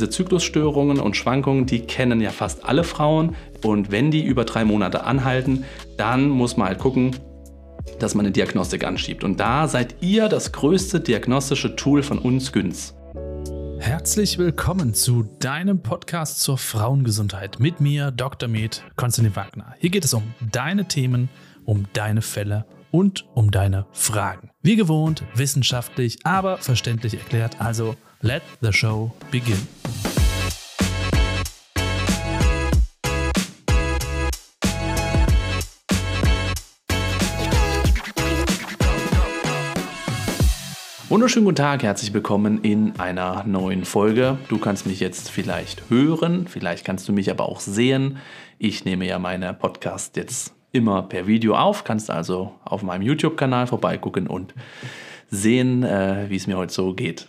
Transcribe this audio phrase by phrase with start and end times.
[0.00, 3.36] diese Zyklusstörungen und Schwankungen, die kennen ja fast alle Frauen.
[3.62, 5.64] Und wenn die über drei Monate anhalten,
[5.98, 7.16] dann muss man halt gucken,
[7.98, 9.24] dass man eine Diagnostik anschiebt.
[9.24, 12.94] Und da seid ihr das größte diagnostische Tool von uns Günz.
[13.78, 18.48] Herzlich willkommen zu deinem Podcast zur Frauengesundheit mit mir, Dr.
[18.48, 19.74] Med Konstantin Wagner.
[19.80, 21.28] Hier geht es um deine Themen,
[21.66, 24.50] um deine Fälle und um deine Fragen.
[24.62, 27.60] Wie gewohnt, wissenschaftlich, aber verständlich erklärt.
[27.60, 29.56] Also, let the show begin.
[41.08, 44.38] Wunderschönen guten Tag, herzlich willkommen in einer neuen Folge.
[44.48, 48.18] Du kannst mich jetzt vielleicht hören, vielleicht kannst du mich aber auch sehen.
[48.58, 53.66] Ich nehme ja meine Podcast jetzt immer per Video auf, kannst also auf meinem YouTube-Kanal
[53.66, 54.54] vorbeigucken und
[55.30, 57.26] sehen, äh, wie es mir heute so geht.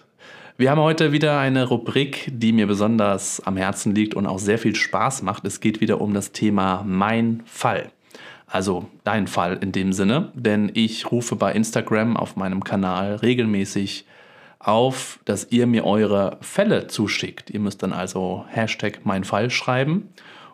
[0.57, 4.57] Wir haben heute wieder eine Rubrik, die mir besonders am Herzen liegt und auch sehr
[4.57, 5.45] viel Spaß macht.
[5.45, 7.91] Es geht wieder um das Thema Mein Fall.
[8.47, 14.05] Also dein Fall in dem Sinne, denn ich rufe bei Instagram auf meinem Kanal regelmäßig
[14.59, 17.49] auf, dass ihr mir eure Fälle zuschickt.
[17.49, 20.09] Ihr müsst dann also Hashtag mein Fall schreiben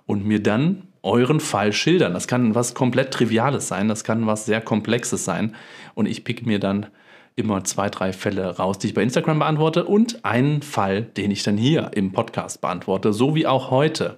[0.05, 2.13] und mir dann euren Fall schildern.
[2.13, 5.55] Das kann was komplett Triviales sein, das kann was sehr Komplexes sein.
[5.95, 6.85] Und ich pick mir dann
[7.37, 11.43] immer zwei, drei Fälle raus, die ich bei Instagram beantworte und einen Fall, den ich
[11.43, 14.17] dann hier im Podcast beantworte, so wie auch heute.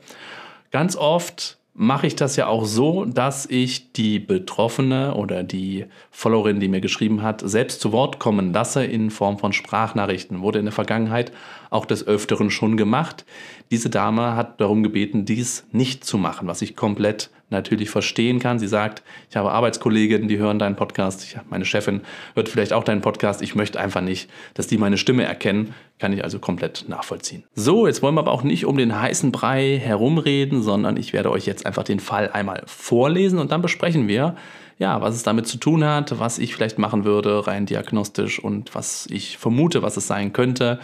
[0.71, 6.59] Ganz oft mache ich das ja auch so, dass ich die Betroffene oder die Followerin,
[6.59, 10.41] die mir geschrieben hat, selbst zu Wort kommen lasse in Form von Sprachnachrichten.
[10.41, 11.31] Wurde in der Vergangenheit
[11.69, 13.25] auch des Öfteren schon gemacht.
[13.71, 18.59] Diese Dame hat darum gebeten, dies nicht zu machen, was ich komplett natürlich verstehen kann.
[18.59, 21.23] Sie sagt, ich habe Arbeitskolleginnen, die hören deinen Podcast.
[21.23, 22.01] Ich, meine Chefin
[22.35, 23.41] hört vielleicht auch deinen Podcast.
[23.41, 25.73] Ich möchte einfach nicht, dass die meine Stimme erkennen.
[25.97, 27.43] Kann ich also komplett nachvollziehen.
[27.55, 31.31] So, jetzt wollen wir aber auch nicht um den heißen Brei herumreden, sondern ich werde
[31.31, 34.35] euch jetzt einfach den Fall einmal vorlesen und dann besprechen wir,
[34.77, 38.73] ja, was es damit zu tun hat, was ich vielleicht machen würde, rein diagnostisch und
[38.73, 40.79] was ich vermute, was es sein könnte.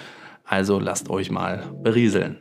[0.46, 2.38] Also lasst euch mal berieseln.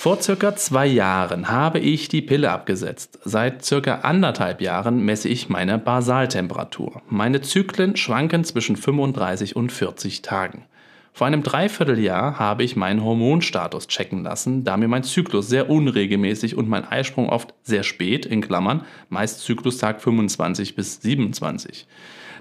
[0.00, 3.18] Vor circa zwei Jahren habe ich die Pille abgesetzt.
[3.22, 7.02] Seit circa anderthalb Jahren messe ich meine Basaltemperatur.
[7.10, 10.64] Meine Zyklen schwanken zwischen 35 und 40 Tagen.
[11.12, 16.56] Vor einem Dreivierteljahr habe ich meinen Hormonstatus checken lassen, da mir mein Zyklus sehr unregelmäßig
[16.56, 21.86] und mein Eisprung oft sehr spät, in Klammern, meist Zyklustag 25 bis 27.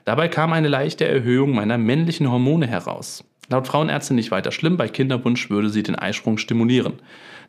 [0.06, 3.24] Dabei kam eine leichte Erhöhung meiner männlichen Hormone heraus.
[3.50, 6.94] Laut Frauenärztin nicht weiter schlimm, bei Kinderwunsch würde sie den Eisprung stimulieren.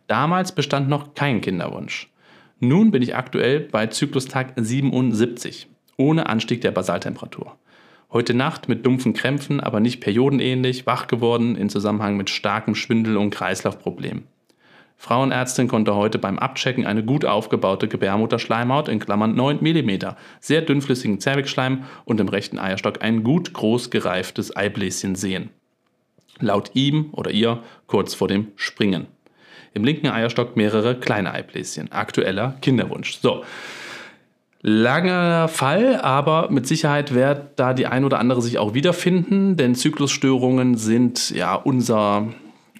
[0.06, 2.10] Damals bestand noch kein Kinderwunsch.
[2.58, 7.56] Nun bin ich aktuell bei Zyklustag 77, ohne Anstieg der Basaltemperatur.
[8.12, 13.16] Heute Nacht mit dumpfen Krämpfen, aber nicht periodenähnlich, wach geworden in Zusammenhang mit starkem Schwindel
[13.16, 14.24] und Kreislaufproblemen.
[15.00, 19.90] Frauenärztin konnte heute beim Abchecken eine gut aufgebaute Gebärmutterschleimhaut in Klammern 9 mm,
[20.40, 25.48] sehr dünnflüssigen Zervixschleim und im rechten Eierstock ein gut groß gereiftes Eibläschen sehen.
[26.38, 29.06] Laut ihm oder ihr kurz vor dem Springen.
[29.72, 31.90] Im linken Eierstock mehrere kleine Eibläschen.
[31.90, 33.20] Aktueller Kinderwunsch.
[33.22, 33.42] So.
[34.60, 39.74] Langer Fall, aber mit Sicherheit wird da die ein oder andere sich auch wiederfinden, denn
[39.74, 42.28] Zyklusstörungen sind ja unser,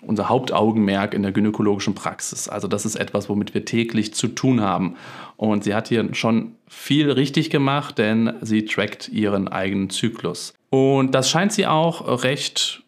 [0.03, 2.49] unser Hauptaugenmerk in der gynäkologischen Praxis.
[2.49, 4.97] Also das ist etwas, womit wir täglich zu tun haben.
[5.37, 10.55] Und sie hat hier schon viel richtig gemacht, denn sie trackt ihren eigenen Zyklus.
[10.71, 12.83] Und das scheint sie auch recht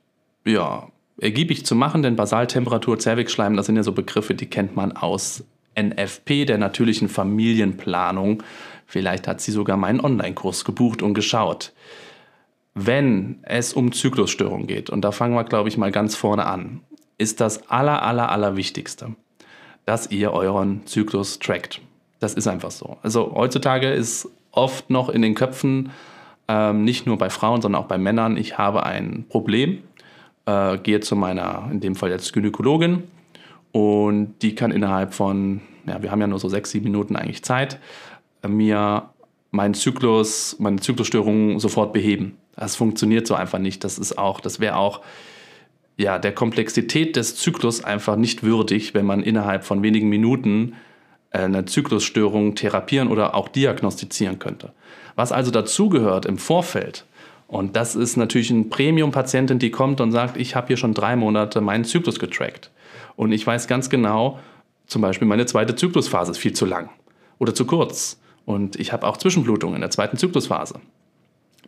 [0.44, 4.92] ja, ergiebig zu machen, denn Basaltemperatur, Zervixschleim, das sind ja so Begriffe, die kennt man
[4.92, 5.44] aus
[5.78, 8.42] NFP, der natürlichen Familienplanung.
[8.86, 11.72] Vielleicht hat sie sogar meinen Online-Kurs gebucht und geschaut.
[12.74, 16.80] Wenn es um Zyklusstörungen geht, und da fangen wir, glaube ich, mal ganz vorne an,
[17.22, 19.14] ist das aller, aller, aller Wichtigste,
[19.86, 21.80] dass ihr euren Zyklus trackt.
[22.20, 22.98] Das ist einfach so.
[23.02, 25.90] Also heutzutage ist oft noch in den Köpfen,
[26.48, 29.78] ähm, nicht nur bei Frauen, sondern auch bei Männern, ich habe ein Problem,
[30.46, 33.04] äh, gehe zu meiner, in dem Fall jetzt Gynäkologin
[33.70, 37.42] und die kann innerhalb von, ja, wir haben ja nur so sechs, sieben Minuten eigentlich
[37.42, 37.78] Zeit,
[38.46, 39.08] mir
[39.52, 42.36] meinen Zyklus, meine Zyklusstörungen sofort beheben.
[42.56, 43.84] Das funktioniert so einfach nicht.
[43.84, 45.00] Das ist auch, das wäre auch
[46.02, 50.74] ja, der Komplexität des Zyklus einfach nicht würdig, wenn man innerhalb von wenigen Minuten
[51.30, 54.72] äh, eine Zyklusstörung therapieren oder auch diagnostizieren könnte.
[55.14, 57.06] Was also dazugehört im Vorfeld,
[57.46, 61.16] und das ist natürlich eine Premium-Patientin, die kommt und sagt, ich habe hier schon drei
[61.16, 62.70] Monate meinen Zyklus getrackt.
[63.14, 64.38] Und ich weiß ganz genau,
[64.86, 66.88] zum Beispiel meine zweite Zyklusphase ist viel zu lang
[67.38, 68.18] oder zu kurz.
[68.46, 70.80] Und ich habe auch Zwischenblutungen in der zweiten Zyklusphase.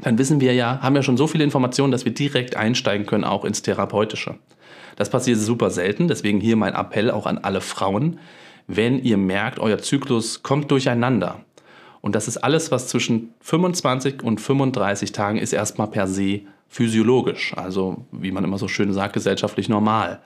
[0.00, 3.24] Dann wissen wir ja, haben ja schon so viele Informationen, dass wir direkt einsteigen können,
[3.24, 4.36] auch ins Therapeutische.
[4.96, 8.18] Das passiert super selten, deswegen hier mein Appell auch an alle Frauen.
[8.66, 11.40] Wenn ihr merkt, euer Zyklus kommt durcheinander,
[12.00, 17.54] und das ist alles, was zwischen 25 und 35 Tagen ist, erstmal per se physiologisch,
[17.56, 20.20] also wie man immer so schön sagt, gesellschaftlich normal.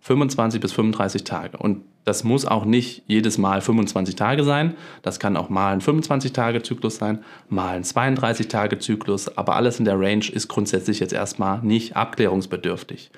[0.00, 1.58] 25 bis 35 Tage.
[1.58, 4.74] Und das muss auch nicht jedes Mal 25 Tage sein.
[5.02, 9.36] Das kann auch mal ein 25-Tage-Zyklus sein, mal ein 32-Tage-Zyklus.
[9.36, 13.10] Aber alles in der Range ist grundsätzlich jetzt erstmal nicht abklärungsbedürftig.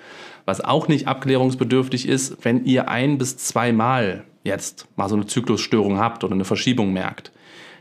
[0.45, 5.99] Was auch nicht abklärungsbedürftig ist, wenn ihr ein bis zweimal jetzt mal so eine Zyklusstörung
[5.99, 7.31] habt oder eine Verschiebung merkt.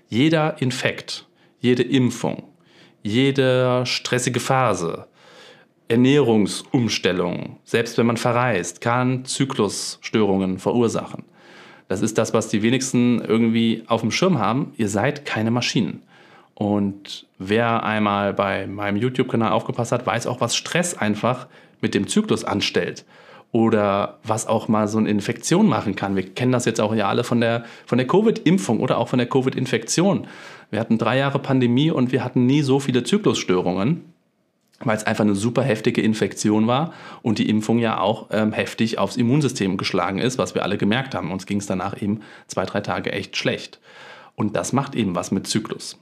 [0.10, 1.26] Jeder Infekt,
[1.60, 2.44] jede Impfung,
[3.02, 5.08] jede stressige Phase,
[5.92, 11.24] Ernährungsumstellung, selbst wenn man verreist, kann Zyklusstörungen verursachen.
[11.90, 14.72] Das ist das, was die wenigsten irgendwie auf dem Schirm haben.
[14.78, 16.02] Ihr seid keine Maschinen.
[16.56, 21.48] Und wer einmal bei meinem YouTube-Kanal aufgepasst hat, weiß auch, was Stress einfach
[21.82, 23.04] mit dem Zyklus anstellt.
[23.52, 26.16] Oder was auch mal so eine Infektion machen kann.
[26.16, 29.20] Wir kennen das jetzt auch ja alle von der, von der Covid-Impfung oder auch von
[29.20, 30.26] der Covid-Infektion.
[30.70, 34.11] Wir hatten drei Jahre Pandemie und wir hatten nie so viele Zyklusstörungen
[34.84, 38.98] weil es einfach eine super heftige Infektion war und die Impfung ja auch ähm, heftig
[38.98, 41.32] aufs Immunsystem geschlagen ist, was wir alle gemerkt haben.
[41.32, 43.80] Uns ging es danach eben zwei, drei Tage echt schlecht.
[44.36, 46.00] Und das macht eben was mit Zyklus.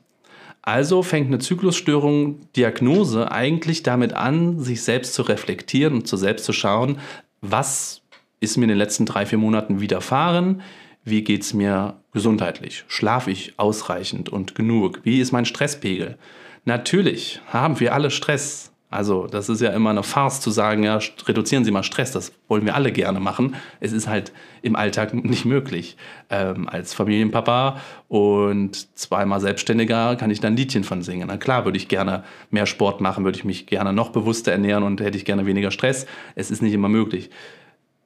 [0.62, 6.46] Also fängt eine Zyklusstörung Diagnose eigentlich damit an, sich selbst zu reflektieren und zu selbst
[6.46, 7.00] zu schauen,
[7.42, 8.02] was
[8.40, 10.62] ist mir in den letzten drei, vier Monaten widerfahren,
[11.04, 16.18] wie geht es mir gesundheitlich, schlafe ich ausreichend und genug, wie ist mein Stresspegel.
[16.66, 21.00] Natürlich haben wir alle Stress, also das ist ja immer eine Farce zu sagen, ja,
[21.28, 23.56] reduzieren Sie mal Stress, das wollen wir alle gerne machen.
[23.80, 24.32] Es ist halt
[24.64, 25.96] im Alltag nicht möglich.
[26.32, 31.28] Ähm, als Familienpapa und zweimal Selbstständiger kann ich da ein Liedchen von singen.
[31.28, 34.84] Na klar, würde ich gerne mehr Sport machen, würde ich mich gerne noch bewusster ernähren
[34.84, 36.08] und hätte ich gerne weniger Stress.
[36.34, 37.30] Es ist nicht immer möglich.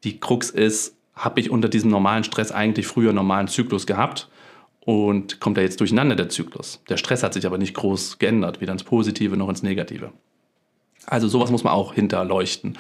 [0.04, 4.30] Die Krux ist, habe ich unter diesem normalen Stress eigentlich früher einen normalen Zyklus gehabt?
[4.86, 6.84] Und kommt er jetzt durcheinander, der Zyklus?
[6.90, 10.12] Der Stress hat sich aber nicht groß geändert, weder ins Positive noch ins Negative.
[11.06, 12.78] Also sowas muss man auch hinterleuchten.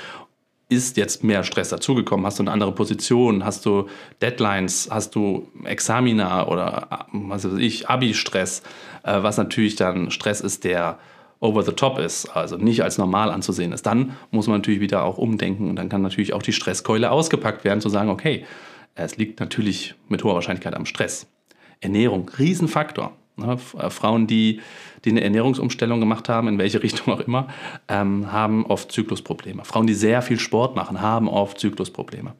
[0.69, 2.25] Ist jetzt mehr Stress dazugekommen?
[2.25, 3.45] Hast du eine andere Position?
[3.45, 3.87] Hast du
[4.21, 4.87] Deadlines?
[4.89, 8.63] Hast du Examina oder was weiß ich, Abi-Stress?
[9.03, 10.97] Äh, was natürlich dann Stress ist, der
[11.43, 13.85] over the top ist, also nicht als normal anzusehen ist.
[13.85, 17.65] Dann muss man natürlich wieder auch umdenken und dann kann natürlich auch die Stresskeule ausgepackt
[17.65, 18.45] werden, zu sagen, okay,
[18.95, 21.27] es liegt natürlich mit hoher Wahrscheinlichkeit am Stress.
[21.81, 23.11] Ernährung, Riesenfaktor.
[23.35, 24.61] Ne, äh, Frauen, die,
[25.05, 27.47] die eine Ernährungsumstellung gemacht haben, in welche Richtung auch immer,
[27.87, 29.65] ähm, haben oft Zyklusprobleme.
[29.65, 32.33] Frauen, die sehr viel Sport machen, haben oft Zyklusprobleme.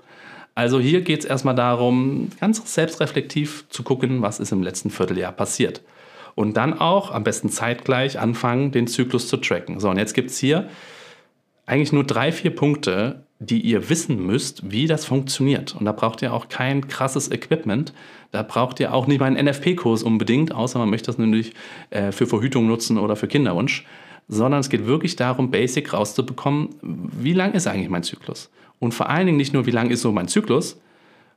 [0.56, 5.32] Also hier geht es erstmal darum, ganz selbstreflektiv zu gucken, was ist im letzten Vierteljahr
[5.32, 5.82] passiert.
[6.36, 9.80] Und dann auch am besten zeitgleich anfangen, den Zyklus zu tracken.
[9.80, 10.70] So, und jetzt gibt es hier
[11.66, 15.76] eigentlich nur drei, vier Punkte, die ihr wissen müsst, wie das funktioniert.
[15.76, 17.94] Und da braucht ihr auch kein krasses Equipment.
[18.32, 21.54] Da braucht ihr auch nicht mal einen NFP-Kurs unbedingt, außer man möchte das natürlich
[21.90, 23.86] äh, für Verhütung nutzen oder für Kinderwunsch.
[24.28, 28.50] Sondern es geht wirklich darum, basic rauszubekommen, wie lang ist eigentlich mein Zyklus?
[28.80, 30.80] Und vor allen Dingen nicht nur, wie lang ist so mein Zyklus,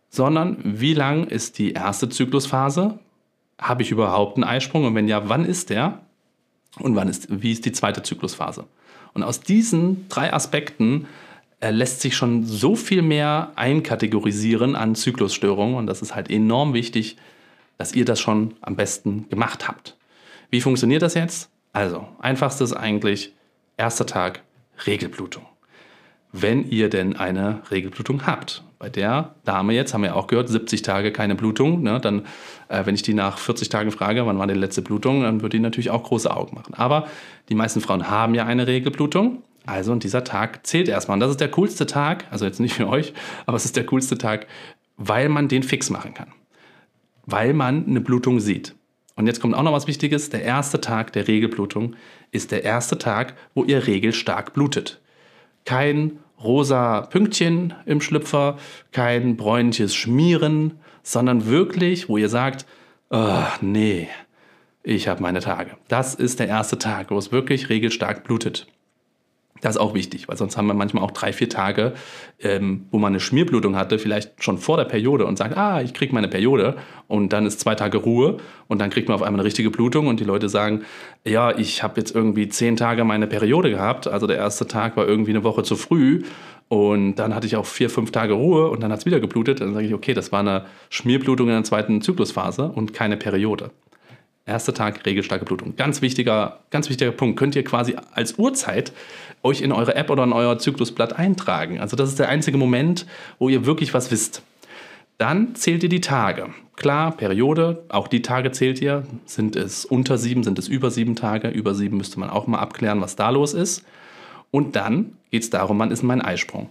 [0.09, 2.99] sondern wie lang ist die erste Zyklusphase?
[3.59, 4.85] Habe ich überhaupt einen Eisprung?
[4.85, 6.01] Und wenn ja, wann ist der?
[6.79, 8.65] Und wann ist, wie ist die zweite Zyklusphase?
[9.15, 11.07] Und aus diesen drei Aspekten
[11.61, 17.17] lässt sich schon so viel mehr einkategorisieren an Zyklusstörungen und das ist halt enorm wichtig,
[17.79, 19.97] dass ihr das schon am besten gemacht habt.
[20.51, 21.51] Wie funktioniert das jetzt?
[21.73, 23.35] Also, einfachstes eigentlich,
[23.77, 24.43] erster Tag
[24.87, 25.45] Regelblutung.
[26.33, 28.63] Wenn ihr denn eine Regelblutung habt.
[28.79, 31.83] Bei der Dame jetzt, haben wir auch gehört, 70 Tage keine Blutung.
[31.83, 31.99] Ne?
[31.99, 32.27] Dann,
[32.69, 35.57] äh, wenn ich die nach 40 Tagen frage, wann war die letzte Blutung, dann würde
[35.57, 36.75] die natürlich auch große Augen machen.
[36.75, 37.09] Aber
[37.49, 41.17] die meisten Frauen haben ja eine Regelblutung also und dieser Tag zählt erstmal.
[41.17, 43.13] Und das ist der coolste Tag, also jetzt nicht für euch,
[43.45, 44.47] aber es ist der coolste Tag,
[44.97, 46.33] weil man den fix machen kann.
[47.27, 48.75] Weil man eine Blutung sieht.
[49.17, 50.31] Und jetzt kommt auch noch was Wichtiges.
[50.31, 51.97] Der erste Tag der Regelblutung
[52.31, 55.01] ist der erste Tag, wo ihr regelstark blutet.
[55.65, 58.59] Kein rosa Pünktchen im Schlüpfer,
[58.93, 62.67] kein bräunliches Schmieren, sondern wirklich, wo ihr sagt,
[63.11, 64.09] oh, nee,
[64.83, 65.73] ich habe meine Tage.
[65.89, 68.67] Das ist der erste Tag, wo es wirklich regelstark blutet.
[69.61, 71.95] Das ist auch wichtig, weil sonst haben wir manchmal auch drei, vier Tage,
[72.41, 75.95] ähm, wo man eine Schmierblutung hatte, vielleicht schon vor der Periode und sagt, ah, ich
[75.95, 76.77] kriege meine Periode
[77.09, 78.37] und dann ist zwei Tage Ruhe
[78.69, 80.83] und dann kriegt man auf einmal eine richtige Blutung und die Leute sagen,
[81.25, 85.07] ja, ich habe jetzt irgendwie zehn Tage meine Periode gehabt, also der erste Tag war
[85.07, 86.23] irgendwie eine Woche zu früh
[86.69, 89.61] und dann hatte ich auch vier, fünf Tage Ruhe und dann hat es wieder geblutet.
[89.61, 93.71] Dann sage ich, okay, das war eine Schmierblutung in der zweiten Zyklusphase und keine Periode.
[94.47, 95.75] Erster Tag, regelstarke Blutung.
[95.75, 97.37] Ganz wichtiger, ganz wichtiger Punkt.
[97.37, 98.93] Könnt ihr quasi als Uhrzeit
[99.43, 101.81] euch in eure App oder in euer Zyklusblatt eintragen.
[101.81, 103.07] Also das ist der einzige Moment,
[103.41, 104.43] wo ihr wirklich was wisst.
[105.19, 106.51] Dann zählt ihr die Tage.
[106.77, 109.05] Klar, Periode, auch die Tage zählt ihr.
[109.25, 111.49] Sind es unter sieben, sind es über sieben Tage?
[111.49, 113.85] Über sieben müsste man auch mal abklären, was da los ist.
[114.53, 116.69] Und dann geht es darum, wann ist mein Eisprung.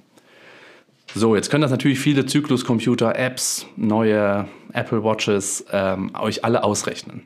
[1.14, 7.24] So, jetzt können das natürlich viele Zykluscomputer, Apps, neue Apple Watches ähm, euch alle ausrechnen.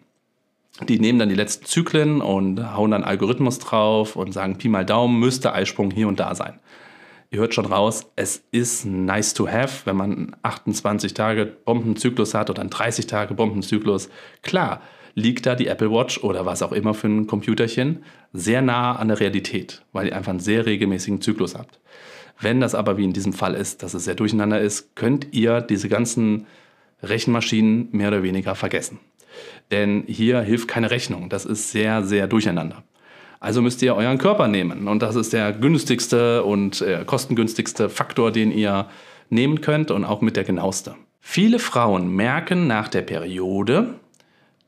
[0.88, 4.86] Die nehmen dann die letzten Zyklen und hauen dann Algorithmus drauf und sagen, Pi mal
[4.86, 6.60] Daumen müsste Eisprung hier und da sein.
[7.32, 12.50] Ihr hört schon raus, es ist nice to have, wenn man 28 Tage Bombenzyklus hat
[12.50, 14.10] oder einen 30 Tage Bombenzyklus.
[14.42, 14.82] Klar,
[15.14, 19.10] liegt da die Apple Watch oder was auch immer für ein Computerchen sehr nah an
[19.10, 21.80] der Realität, weil ihr einfach einen sehr regelmäßigen Zyklus habt.
[22.40, 25.62] Wenn das aber wie in diesem Fall ist, dass es sehr durcheinander ist, könnt ihr
[25.62, 26.48] diese ganzen
[27.04, 29.00] Rechenmaschinen mehr oder weniger vergessen.
[29.72, 31.30] Denn hier hilft keine Rechnung.
[31.30, 32.84] Das ist sehr, sehr durcheinander.
[33.40, 34.88] Also müsst ihr euren Körper nehmen.
[34.88, 38.88] Und das ist der günstigste und äh, kostengünstigste Faktor, den ihr
[39.30, 40.96] nehmen könnt und auch mit der genaueste.
[41.22, 43.96] Viele Frauen merken nach der Periode,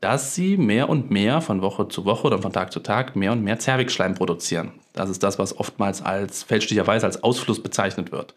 [0.00, 3.32] dass sie mehr und mehr von Woche zu Woche oder von Tag zu Tag mehr
[3.32, 4.72] und mehr Zervixschleim produzieren.
[4.92, 8.34] Das ist das, was oftmals als fälschlicherweise als Ausfluss bezeichnet wird.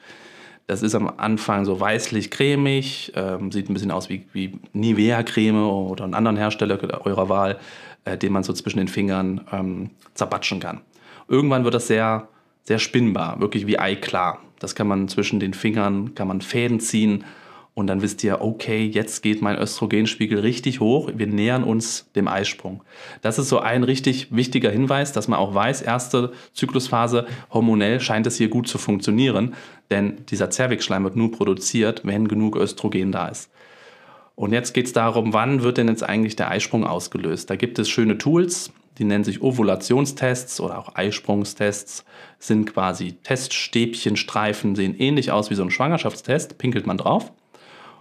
[0.68, 6.06] Das ist am Anfang so weißlich-cremig, ähm, sieht ein bisschen aus wie, wie Nivea-Creme oder
[6.06, 7.60] einen anderen Hersteller eurer Wahl
[8.06, 10.82] äh, den man so zwischen den Fingern ähm, zerbatschen kann.
[11.28, 12.28] Irgendwann wird das sehr,
[12.64, 14.40] sehr spinnbar, wirklich wie eiklar.
[14.60, 17.26] Das kann man zwischen den Fingern, kann man Fäden ziehen
[17.76, 21.12] und dann wisst ihr, okay, jetzt geht mein Östrogenspiegel richtig hoch.
[21.14, 22.82] Wir nähern uns dem Eisprung.
[23.22, 28.28] Das ist so ein richtig wichtiger Hinweis, dass man auch weiß, erste Zyklusphase hormonell scheint
[28.28, 29.56] es hier gut zu funktionieren,
[29.92, 33.52] denn dieser Zervixschleim wird nur produziert, wenn genug Östrogen da ist.
[34.36, 37.50] Und jetzt geht es darum, wann wird denn jetzt eigentlich der Eisprung ausgelöst?
[37.50, 42.06] Da gibt es schöne Tools, die nennen sich Ovulationstests oder auch Eisprungstests,
[42.40, 47.34] sind quasi Teststäbchen, Streifen, sehen ähnlich aus wie so ein Schwangerschaftstest, pinkelt man drauf.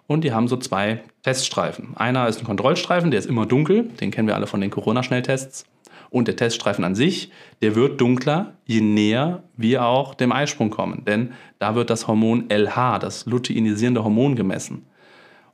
[0.06, 1.96] Und die haben so zwei Teststreifen.
[1.96, 5.64] Einer ist ein Kontrollstreifen, der ist immer dunkel, den kennen wir alle von den Corona-Schnelltests.
[6.10, 11.04] Und der Teststreifen an sich, der wird dunkler, je näher wir auch dem Eisprung kommen.
[11.04, 14.86] Denn da wird das Hormon LH, das luteinisierende Hormon, gemessen.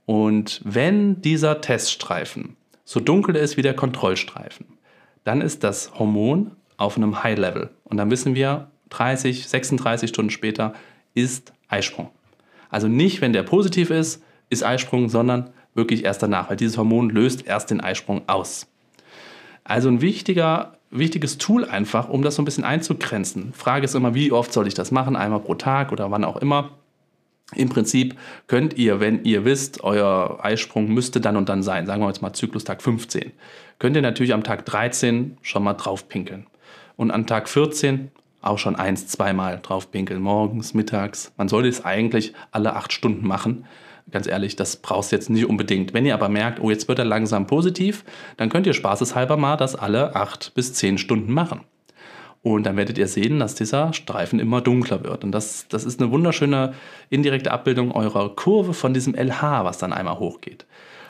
[0.05, 4.67] Und wenn dieser Teststreifen so dunkel ist wie der Kontrollstreifen,
[5.25, 7.71] dann ist das Hormon auf einem High Level.
[7.85, 10.75] Und dann wissen wir, 30, 36 Stunden später
[11.15, 12.11] ist Eisprung.
[12.69, 17.09] Also nicht, wenn der positiv ist, ist Eisprung, sondern wirklich erst danach, weil dieses Hormon
[17.09, 18.67] löst erst den Eisprung aus.
[19.65, 23.53] Also ein wichtiger, wichtiges Tool einfach, um das so ein bisschen einzugrenzen.
[23.55, 25.17] Frage ist immer, wie oft soll ich das machen?
[25.17, 26.71] Einmal pro Tag oder wann auch immer.
[27.55, 28.17] Im Prinzip
[28.47, 32.23] könnt ihr, wenn ihr wisst, euer Eisprung müsste dann und dann sein, sagen wir jetzt
[32.23, 33.33] mal Zyklustag 15,
[33.79, 36.47] könnt ihr natürlich am Tag 13 schon mal drauf pinkeln.
[36.97, 38.11] Und an Tag 14
[38.43, 41.33] auch schon eins, zweimal drauf pinkeln, morgens, mittags.
[41.37, 43.67] Man sollte es eigentlich alle acht Stunden machen.
[44.11, 45.95] Ganz ehrlich, das brauchst du jetzt nicht unbedingt.
[45.95, 48.05] Wenn ihr aber merkt, oh, jetzt wird er langsam positiv,
[48.37, 51.61] dann könnt ihr spaßeshalber mal das alle acht bis zehn Stunden machen.
[52.43, 55.25] Und dann werdet ihr sehen, dass dieser Streifen immer dunkler wird.
[55.25, 56.73] Und das, das ist eine wunderschöne
[57.11, 60.65] indirekte Abbildung eurer Kurve von diesem LH, was dann einmal hochgeht.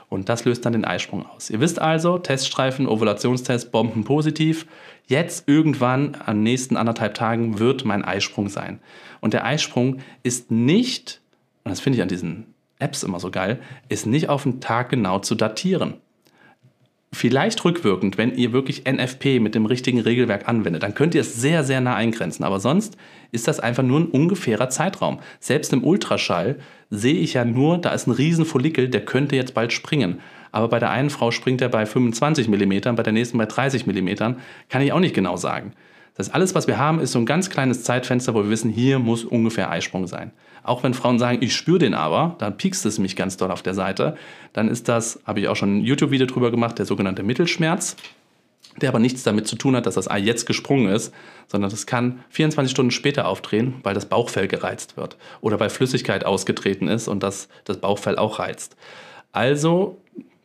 [0.09, 1.49] Und das löst dann den Eisprung aus.
[1.51, 4.67] Ihr wisst also, Teststreifen, Ovulationstest, Bomben positiv.
[5.07, 8.81] Jetzt irgendwann am nächsten anderthalb Tagen wird mein Eisprung sein.
[9.21, 11.21] Und der Eisprung ist nicht,
[11.63, 12.50] und das finde ich an diesen
[12.81, 15.95] Apps immer so geil, ist nicht auf den Tag genau zu datieren.
[17.13, 21.35] Vielleicht rückwirkend, wenn ihr wirklich NFP mit dem richtigen Regelwerk anwendet, dann könnt ihr es
[21.35, 22.45] sehr, sehr nah eingrenzen.
[22.45, 22.97] Aber sonst
[23.33, 25.19] ist das einfach nur ein ungefährer Zeitraum.
[25.41, 29.55] Selbst im Ultraschall sehe ich ja nur, da ist ein riesen Follikel, der könnte jetzt
[29.55, 30.21] bald springen.
[30.53, 33.87] Aber bei der einen Frau springt er bei 25 mm, bei der nächsten bei 30
[33.87, 34.09] mm,
[34.69, 35.73] kann ich auch nicht genau sagen.
[36.21, 38.71] Das heißt, alles, was wir haben, ist so ein ganz kleines Zeitfenster, wo wir wissen,
[38.71, 40.33] hier muss ungefähr Eisprung sein.
[40.63, 43.63] Auch wenn Frauen sagen, ich spüre den aber, dann piekst es mich ganz doll auf
[43.63, 44.17] der Seite,
[44.53, 47.97] dann ist das, habe ich auch schon ein YouTube-Video drüber gemacht, der sogenannte Mittelschmerz,
[48.83, 51.15] der aber nichts damit zu tun hat, dass das Ei jetzt gesprungen ist,
[51.49, 56.27] sondern das kann 24 Stunden später aufdrehen, weil das Bauchfell gereizt wird oder weil Flüssigkeit
[56.27, 58.77] ausgetreten ist und das das Bauchfell auch reizt.
[59.33, 59.97] Also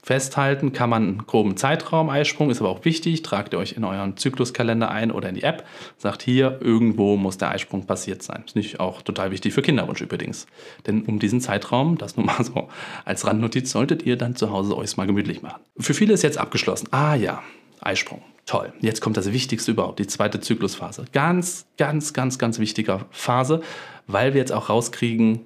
[0.06, 3.24] Festhalten kann man einen groben Zeitraum, Eisprung ist aber auch wichtig.
[3.24, 5.66] Tragt ihr euch in euren Zykluskalender ein oder in die App.
[5.98, 8.44] Sagt hier, irgendwo muss der Eisprung passiert sein.
[8.46, 10.46] Ist nicht auch total wichtig für Kinderwunsch übrigens.
[10.86, 12.70] Denn um diesen Zeitraum, das nur mal so
[13.04, 15.60] als Randnotiz, solltet ihr dann zu Hause euch mal gemütlich machen.
[15.80, 16.88] Für viele ist jetzt abgeschlossen.
[16.92, 17.42] Ah ja,
[17.82, 18.22] Eisprung.
[18.46, 18.74] Toll.
[18.82, 21.06] Jetzt kommt das Wichtigste überhaupt, die zweite Zyklusphase.
[21.14, 23.62] Ganz, ganz, ganz, ganz wichtiger Phase,
[24.06, 25.40] weil wir jetzt auch rauskriegen,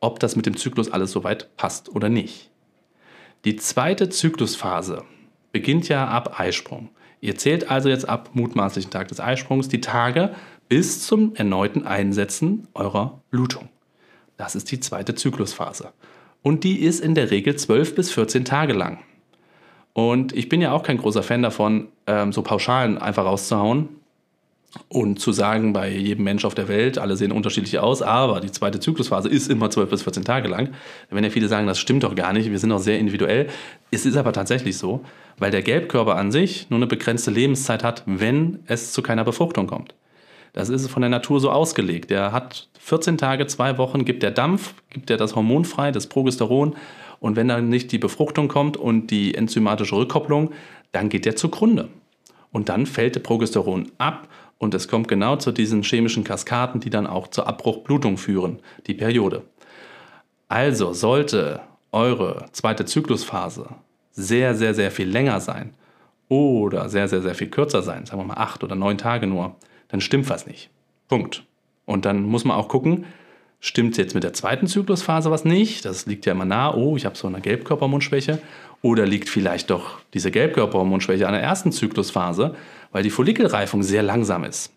[0.00, 2.48] ob das mit dem Zyklus alles soweit passt oder nicht.
[3.44, 5.04] Die zweite Zyklusphase
[5.52, 6.90] beginnt ja ab Eisprung.
[7.20, 10.34] Ihr zählt also jetzt ab mutmaßlichen Tag des Eisprungs die Tage
[10.68, 13.68] bis zum erneuten Einsetzen eurer Blutung.
[14.36, 15.92] Das ist die zweite Zyklusphase.
[16.42, 18.98] Und die ist in der Regel 12 bis 14 Tage lang.
[19.92, 23.88] Und ich bin ja auch kein großer Fan davon, ähm, so Pauschalen einfach rauszuhauen
[24.88, 28.52] und zu sagen, bei jedem Mensch auf der Welt, alle sehen unterschiedlich aus, aber die
[28.52, 30.70] zweite Zyklusphase ist immer 12 bis 14 Tage lang.
[31.10, 33.48] Wenn ja viele sagen, das stimmt doch gar nicht, wir sind doch sehr individuell.
[33.90, 35.04] Es ist aber tatsächlich so,
[35.38, 39.66] weil der Gelbkörper an sich nur eine begrenzte Lebenszeit hat, wenn es zu keiner Befruchtung
[39.66, 39.94] kommt.
[40.52, 42.10] Das ist von der Natur so ausgelegt.
[42.10, 46.08] Der hat 14 Tage, zwei Wochen, gibt der Dampf, gibt er das Hormon frei, das
[46.08, 46.76] Progesteron.
[47.20, 50.52] Und wenn dann nicht die Befruchtung kommt und die enzymatische Rückkopplung,
[50.92, 51.88] dann geht der zugrunde.
[52.50, 54.28] Und dann fällt der Progesteron ab
[54.58, 58.94] und es kommt genau zu diesen chemischen Kaskaden, die dann auch zur Abbruchblutung führen, die
[58.94, 59.42] Periode.
[60.48, 61.60] Also sollte
[61.92, 63.68] eure zweite Zyklusphase
[64.12, 65.74] sehr, sehr, sehr viel länger sein
[66.28, 69.56] oder sehr, sehr, sehr viel kürzer sein, sagen wir mal acht oder neun Tage nur,
[69.88, 70.70] dann stimmt was nicht.
[71.08, 71.44] Punkt.
[71.86, 73.06] Und dann muss man auch gucken,
[73.60, 75.84] stimmt jetzt mit der zweiten Zyklusphase was nicht?
[75.84, 78.40] Das liegt ja immer nah, oh, ich habe so eine Gelbkörperhormonschwäche.
[78.82, 82.54] Oder liegt vielleicht doch diese Gelbkörperhormonschwäche an der ersten Zyklusphase,
[82.92, 84.72] weil die Follikelreifung sehr langsam ist.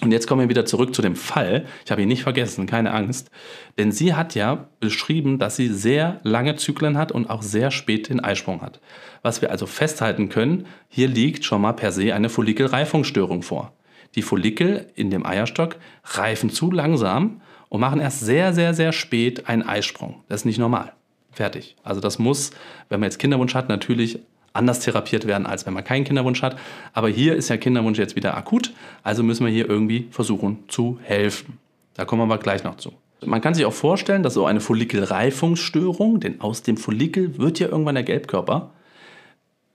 [0.00, 1.66] Und jetzt kommen wir wieder zurück zu dem Fall.
[1.84, 3.30] Ich habe ihn nicht vergessen, keine Angst.
[3.78, 8.08] Denn sie hat ja beschrieben, dass sie sehr lange Zyklen hat und auch sehr spät
[8.08, 8.80] den Eisprung hat.
[9.22, 13.72] Was wir also festhalten können, hier liegt schon mal per se eine Follikelreifungsstörung vor.
[14.14, 19.48] Die Follikel in dem Eierstock reifen zu langsam und machen erst sehr, sehr, sehr spät
[19.48, 20.22] einen Eisprung.
[20.28, 20.92] Das ist nicht normal.
[21.38, 21.76] Fertig.
[21.84, 22.50] Also das muss,
[22.88, 24.18] wenn man jetzt Kinderwunsch hat, natürlich
[24.54, 26.58] anders therapiert werden, als wenn man keinen Kinderwunsch hat.
[26.94, 28.72] Aber hier ist ja Kinderwunsch jetzt wieder akut,
[29.04, 31.60] also müssen wir hier irgendwie versuchen zu helfen.
[31.94, 32.92] Da kommen wir aber gleich noch zu.
[33.24, 37.68] Man kann sich auch vorstellen, dass so eine Follikelreifungsstörung, denn aus dem Follikel wird ja
[37.68, 38.70] irgendwann der Gelbkörper,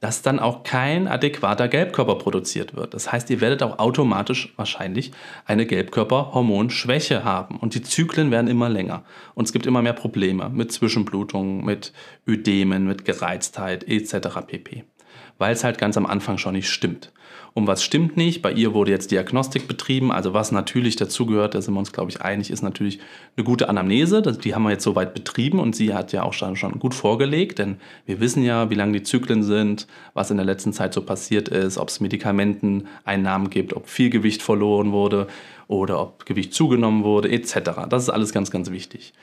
[0.04, 2.94] dass dann auch kein adäquater Gelbkörper produziert wird.
[2.94, 5.14] Das heißt, ihr werdet auch automatisch wahrscheinlich
[5.46, 10.50] eine Gelbkörperhormonschwäche haben und die Zyklen werden immer länger und es gibt immer mehr Probleme
[10.50, 11.94] mit Zwischenblutungen, mit
[12.28, 14.40] Ödemen, mit Gereiztheit etc.
[14.46, 14.84] pp.
[15.38, 17.14] Weil es halt ganz am Anfang schon nicht stimmt.
[17.56, 18.42] Und was stimmt nicht?
[18.42, 20.12] Bei ihr wurde jetzt Diagnostik betrieben.
[20.12, 23.00] Also was natürlich dazugehört, da sind wir uns, glaube ich, einig, ist natürlich
[23.38, 24.24] eine gute Anamnese.
[24.24, 27.60] Die haben wir jetzt soweit betrieben und sie hat ja auch schon, schon gut vorgelegt,
[27.60, 29.86] denn wir wissen ja, wie lang die Zyklen sind,
[30.16, 34.42] was in der letzten Zeit so passiert ist, ob es Medikamenteneinnahmen gibt, ob viel Gewicht
[34.42, 35.28] verloren wurde
[35.68, 37.88] oder ob Gewicht zugenommen wurde, etc.
[37.90, 39.14] Das ist alles ganz, ganz wichtig.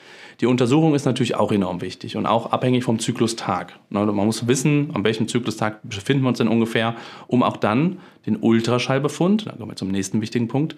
[0.40, 3.78] Die Untersuchung ist natürlich auch enorm wichtig und auch abhängig vom Zyklustag.
[3.90, 6.94] Man muss wissen, an welchem Zyklustag befinden wir uns denn ungefähr,
[7.26, 10.76] um auch dann den Ultraschallbefund, da kommen wir zum nächsten wichtigen Punkt,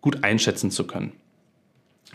[0.00, 1.12] gut einschätzen zu können.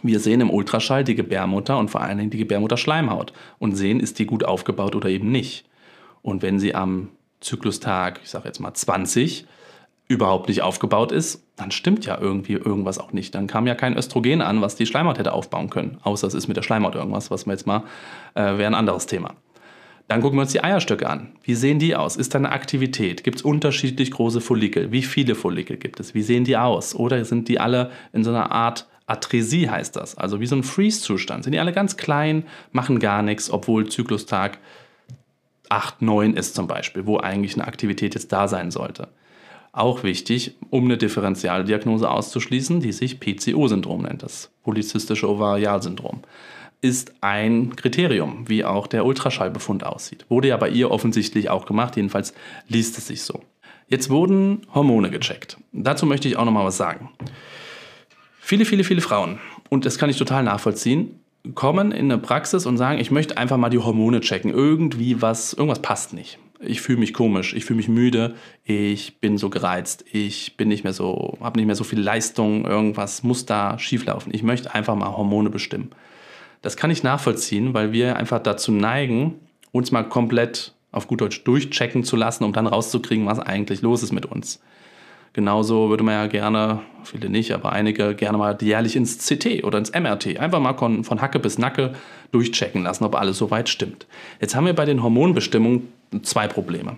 [0.02, 4.20] Wir sehen im Ultraschall die Gebärmutter und vor allen Dingen die Gebärmutterschleimhaut und sehen, ist
[4.20, 5.66] die gut aufgebaut oder eben nicht.
[6.22, 7.10] Und wenn sie am
[7.42, 9.46] Zyklustag, ich sage jetzt mal 20,
[10.08, 13.36] überhaupt nicht aufgebaut ist, dann stimmt ja irgendwie irgendwas auch nicht.
[13.36, 16.00] Dann kam ja kein Östrogen an, was die Schleimhaut hätte aufbauen können.
[16.02, 17.84] Außer es ist mit der Schleimhaut irgendwas, was wir jetzt mal,
[18.34, 19.36] äh, wäre ein anderes Thema.
[20.10, 21.34] Dann gucken wir uns die Eierstöcke an.
[21.44, 22.16] Wie sehen die aus?
[22.16, 23.24] Ist da eine Aktivität?
[23.24, 24.92] Gibt es unterschiedlich große Follikel?
[24.92, 26.16] Wie viele Follikel gibt es?
[26.16, 26.96] Wie sehen die aus?
[26.96, 30.64] Oder sind die alle in so einer Art Atresie heißt das, also wie so ein
[30.64, 31.44] Freeze-Zustand?
[31.44, 34.60] Sind die alle ganz klein, machen gar nichts, obwohl Zyklustag
[35.70, 39.10] 8, 9 ist zum Beispiel, wo eigentlich eine Aktivität jetzt da sein sollte?
[39.72, 46.22] Auch wichtig, um eine Differentialdiagnose auszuschließen, die sich PCO-Syndrom nennt, das polyzystische Ovarialsyndrom,
[46.82, 50.26] ist ein Kriterium, wie auch der Ultraschallbefund aussieht.
[50.30, 52.34] Wurde ja bei ihr offensichtlich auch gemacht, jedenfalls
[52.68, 53.42] liest es sich so.
[53.88, 55.58] Jetzt wurden Hormone gecheckt.
[55.72, 57.10] Dazu möchte ich auch noch mal was sagen.
[58.40, 59.40] Viele, viele, viele Frauen,
[59.70, 61.20] und das kann ich total nachvollziehen,
[61.56, 64.52] kommen in eine Praxis und sagen, ich möchte einfach mal die Hormone checken.
[64.52, 69.38] Irgendwie was, irgendwas passt nicht ich fühle mich komisch, ich fühle mich müde, ich bin
[69.38, 73.46] so gereizt, ich bin nicht mehr so, habe nicht mehr so viel Leistung, irgendwas muss
[73.46, 74.34] da schieflaufen.
[74.34, 75.92] Ich möchte einfach mal Hormone bestimmen.
[76.62, 79.36] Das kann ich nachvollziehen, weil wir einfach dazu neigen,
[79.72, 84.04] uns mal komplett auf gut Deutsch durchchecken zu lassen, um dann rauszukriegen, was eigentlich los
[84.04, 84.60] ist mit uns.
[85.34, 89.78] Genauso würde man ja gerne, viele nicht, aber einige gerne mal jährlich ins CT oder
[89.78, 91.94] ins MRT, einfach mal von, von Hacke bis Nacke
[92.32, 94.08] durchchecken lassen, ob alles soweit stimmt.
[94.42, 95.88] Jetzt haben wir bei den Hormonbestimmungen
[96.24, 96.98] zwei Probleme.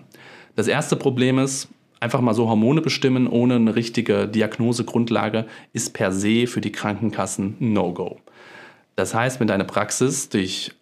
[0.56, 1.68] Das erste Problem ist,
[2.00, 7.56] einfach mal so Hormone bestimmen ohne eine richtige Diagnosegrundlage ist per se für die Krankenkassen
[7.60, 8.18] No-Go.
[8.96, 10.72] Das heißt, wenn deine Praxis dich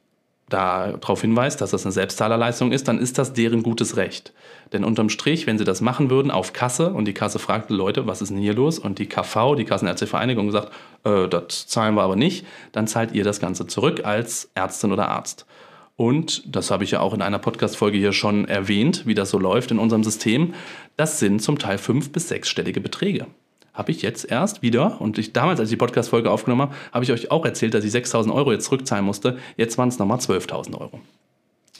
[0.48, 4.32] darauf hinweist, dass das eine Selbstzahlerleistung ist, dann ist das deren gutes Recht.
[4.72, 8.06] Denn unterm Strich, wenn sie das machen würden auf Kasse und die Kasse fragt Leute,
[8.06, 8.78] was ist denn hier los?
[8.78, 10.72] Und die KV, die Kassenärztevereinigung, sagt,
[11.04, 15.08] äh, das zahlen wir aber nicht, dann zahlt ihr das Ganze zurück als Ärztin oder
[15.08, 15.46] Arzt.
[15.96, 19.38] Und das habe ich ja auch in einer Podcast-Folge hier schon erwähnt, wie das so
[19.38, 20.54] läuft in unserem System.
[20.96, 23.26] Das sind zum Teil fünf- bis sechsstellige Beträge.
[23.72, 27.04] Habe ich jetzt erst wieder, und ich, damals, als ich die Podcast-Folge aufgenommen habe, habe
[27.04, 29.38] ich euch auch erzählt, dass ich 6.000 Euro jetzt zurückzahlen musste.
[29.56, 31.00] Jetzt waren es nochmal 12.000 Euro.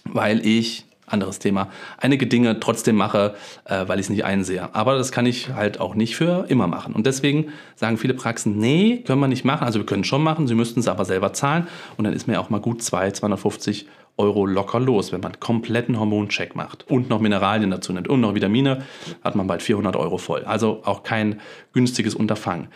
[0.04, 4.74] Weil ich anderes Thema, einige Dinge trotzdem mache, äh, weil ich es nicht einsehe.
[4.74, 6.94] Aber das kann ich halt auch nicht für immer machen.
[6.94, 9.64] Und deswegen sagen viele Praxen, nee, können wir nicht machen.
[9.64, 11.66] Also wir können schon machen, sie müssten es aber selber zahlen.
[11.96, 13.86] Und dann ist mir auch mal gut 2, 250
[14.20, 18.20] Euro locker los, wenn man einen kompletten Hormoncheck macht und noch Mineralien dazu nimmt und
[18.20, 18.84] noch Vitamine,
[19.24, 20.44] hat man bald 400 Euro voll.
[20.44, 21.40] Also auch kein
[21.72, 22.68] günstiges Unterfangen.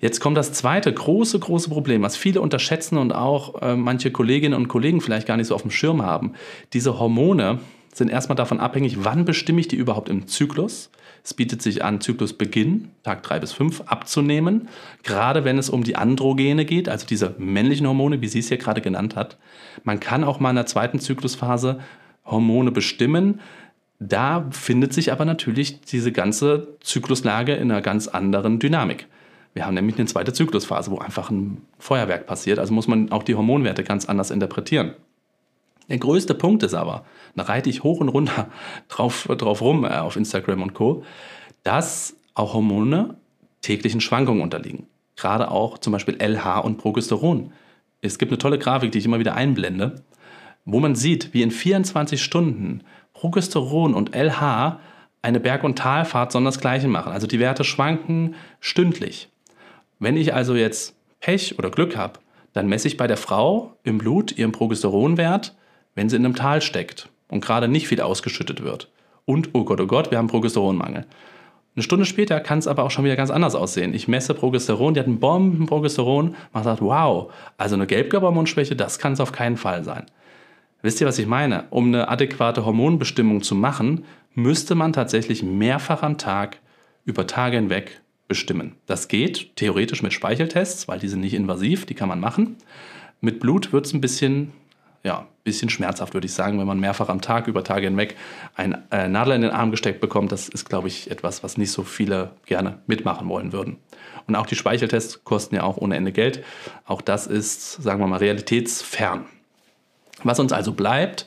[0.00, 4.54] Jetzt kommt das zweite große, große Problem, was viele unterschätzen und auch äh, manche Kolleginnen
[4.54, 6.34] und Kollegen vielleicht gar nicht so auf dem Schirm haben.
[6.72, 7.58] Diese Hormone
[7.92, 10.90] sind erstmal davon abhängig, wann bestimme ich die überhaupt im Zyklus.
[11.26, 14.68] Es bietet sich an, Zyklusbeginn, Tag 3 bis 5, abzunehmen.
[15.02, 18.58] Gerade wenn es um die Androgene geht, also diese männlichen Hormone, wie sie es hier
[18.58, 19.38] gerade genannt hat.
[19.84, 21.80] Man kann auch mal in der zweiten Zyklusphase
[22.26, 23.40] Hormone bestimmen.
[23.98, 29.06] Da findet sich aber natürlich diese ganze Zykluslage in einer ganz anderen Dynamik.
[29.54, 32.58] Wir haben nämlich eine zweite Zyklusphase, wo einfach ein Feuerwerk passiert.
[32.58, 34.92] Also muss man auch die Hormonwerte ganz anders interpretieren.
[35.88, 37.04] Der größte Punkt ist aber,
[37.36, 38.48] da reite ich hoch und runter
[38.88, 41.04] drauf, drauf rum äh, auf Instagram und Co.,
[41.62, 43.16] dass auch Hormone
[43.60, 44.86] täglichen Schwankungen unterliegen.
[45.16, 47.52] Gerade auch zum Beispiel LH und Progesteron.
[48.00, 50.02] Es gibt eine tolle Grafik, die ich immer wieder einblende,
[50.64, 54.80] wo man sieht, wie in 24 Stunden Progesteron und LH
[55.22, 57.12] eine Berg- und Talfahrt sondersgleichen machen.
[57.12, 59.30] Also die Werte schwanken stündlich.
[59.98, 62.20] Wenn ich also jetzt Pech oder Glück habe,
[62.52, 65.56] dann messe ich bei der Frau im Blut ihren Progesteronwert,
[65.94, 68.90] wenn sie in einem Tal steckt und gerade nicht viel ausgeschüttet wird.
[69.24, 71.06] Und, oh Gott, oh Gott, wir haben Progesteronmangel.
[71.76, 73.94] Eine Stunde später kann es aber auch schon wieder ganz anders aussehen.
[73.94, 76.36] Ich messe Progesteron, die hat einen Bombenprogesteron.
[76.52, 80.06] Man sagt, wow, also eine Gelbkörperhormonschwäche, das kann es auf keinen Fall sein.
[80.82, 81.64] Wisst ihr, was ich meine?
[81.70, 84.04] Um eine adäquate Hormonbestimmung zu machen,
[84.34, 86.58] müsste man tatsächlich mehrfach am Tag
[87.04, 88.76] über Tage hinweg bestimmen.
[88.86, 92.56] Das geht theoretisch mit Speicheltests, weil die sind nicht invasiv, die kann man machen.
[93.20, 94.52] Mit Blut wird es ein bisschen,
[95.04, 98.16] ja, bisschen schmerzhaft, würde ich sagen, wenn man mehrfach am Tag, über Tage hinweg,
[98.56, 100.32] ein äh, Nadel in den Arm gesteckt bekommt.
[100.32, 103.76] Das ist, glaube ich, etwas, was nicht so viele gerne mitmachen wollen würden.
[104.26, 106.42] Und auch die Speicheltests kosten ja auch ohne Ende Geld.
[106.86, 109.26] Auch das ist, sagen wir mal, realitätsfern.
[110.22, 111.26] Was uns also bleibt,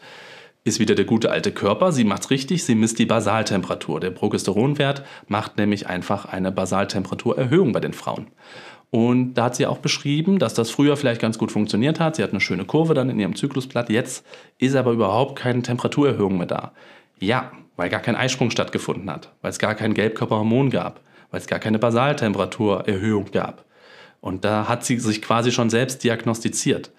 [0.68, 1.92] ist wieder der gute alte Körper.
[1.92, 4.00] Sie macht es richtig, sie misst die Basaltemperatur.
[4.00, 8.28] Der Progesteronwert macht nämlich einfach eine Basaltemperaturerhöhung bei den Frauen.
[8.90, 12.16] Und da hat sie auch beschrieben, dass das früher vielleicht ganz gut funktioniert hat.
[12.18, 13.90] Sie hat eine schöne Kurve dann in ihrem Zyklusblatt.
[13.90, 14.26] Jetzt
[14.60, 16.72] ist aber überhaupt keine Temperaturerhöhung mehr da.
[17.20, 21.02] Ja, weil gar kein Eisprung stattgefunden hat, weil es gar kein Gelbkörperhormon gab,
[21.32, 23.66] weil es gar keine Basaltemperaturerhöhung gab.
[24.22, 26.92] Und da hat sie sich quasi schon selbst diagnostiziert.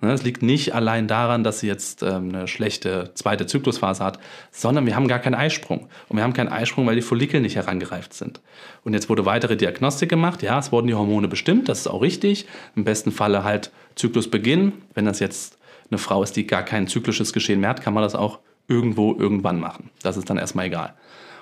[0.00, 4.18] Ne, es liegt nicht allein daran, dass sie jetzt ähm, eine schlechte zweite Zyklusphase hat,
[4.50, 5.88] sondern wir haben gar keinen Eisprung.
[6.08, 8.40] Und wir haben keinen Eisprung, weil die Follikel nicht herangereift sind.
[8.84, 10.42] Und jetzt wurde weitere Diagnostik gemacht.
[10.42, 12.46] Ja, es wurden die Hormone bestimmt, das ist auch richtig.
[12.76, 14.72] Im besten Falle halt Zyklusbeginn.
[14.94, 15.58] Wenn das jetzt
[15.90, 19.14] eine Frau ist, die gar kein zyklisches Geschehen mehr hat, kann man das auch irgendwo
[19.14, 19.90] irgendwann machen.
[20.02, 20.94] Das ist dann erstmal egal.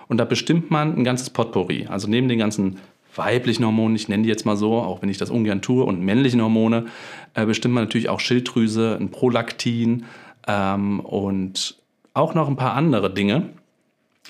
[0.09, 1.87] Und da bestimmt man ein ganzes Potpourri.
[1.88, 2.79] Also neben den ganzen
[3.14, 6.01] weiblichen Hormonen, ich nenne die jetzt mal so, auch wenn ich das ungern tue, und
[6.01, 6.87] männlichen Hormone,
[7.35, 10.05] äh, bestimmt man natürlich auch Schilddrüse, ein Prolaktin
[10.46, 11.77] ähm, und
[12.14, 13.51] auch noch ein paar andere Dinge.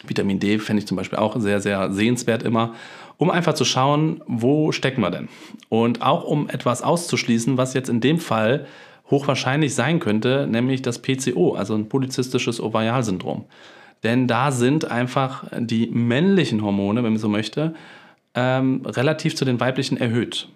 [0.07, 2.75] Vitamin D fände ich zum Beispiel auch sehr, sehr sehenswert immer,
[3.19, 5.29] um einfach zu schauen, wo stecken wir denn?
[5.69, 8.67] Und auch um etwas auszuschließen, was jetzt in dem Fall
[9.11, 13.45] hochwahrscheinlich sein könnte, nämlich das PCO, also ein polyzystisches Ovarialsyndrom.
[14.03, 17.75] Denn da sind einfach die männlichen Hormone, wenn man so möchte,
[18.35, 20.49] ähm, relativ zu den weiblichen erhöht.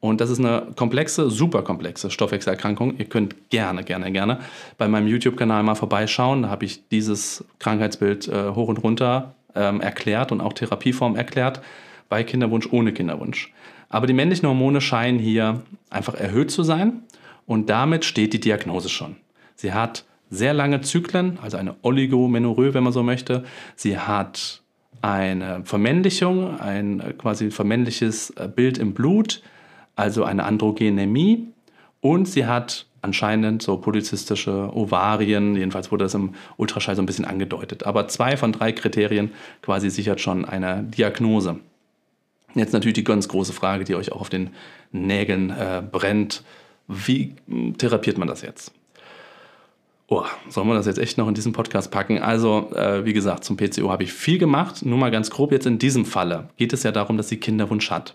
[0.00, 2.96] Und das ist eine komplexe, super komplexe Stoffwechselerkrankung.
[2.98, 4.40] Ihr könnt gerne, gerne, gerne
[4.76, 6.42] bei meinem YouTube-Kanal mal vorbeischauen.
[6.42, 11.60] Da habe ich dieses Krankheitsbild äh, hoch und runter ähm, erklärt und auch Therapieform erklärt
[12.08, 13.52] bei Kinderwunsch, ohne Kinderwunsch.
[13.88, 17.02] Aber die männlichen Hormone scheinen hier einfach erhöht zu sein
[17.46, 19.16] und damit steht die Diagnose schon.
[19.54, 23.44] Sie hat sehr lange Zyklen, also eine Oligomenorrhoe, wenn man so möchte.
[23.76, 24.61] Sie hat
[25.02, 29.42] eine Vermännlichung, ein äh, quasi vermännliches äh, Bild im Blut,
[29.96, 31.48] also eine Androgenämie.
[32.00, 37.24] Und sie hat anscheinend so polizistische Ovarien, jedenfalls wurde das im Ultraschall so ein bisschen
[37.24, 37.84] angedeutet.
[37.84, 41.58] Aber zwei von drei Kriterien quasi sichert schon eine Diagnose.
[42.54, 44.50] Jetzt natürlich die ganz große Frage, die euch auch auf den
[44.92, 46.44] Nägeln äh, brennt.
[46.86, 48.72] Wie hm, therapiert man das jetzt?
[50.14, 52.18] Oh, sollen wir das jetzt echt noch in diesen Podcast packen?
[52.18, 54.84] Also, äh, wie gesagt, zum PCO habe ich viel gemacht.
[54.84, 57.90] Nur mal ganz grob jetzt in diesem Falle geht es ja darum, dass sie Kinderwunsch
[57.90, 58.14] hat.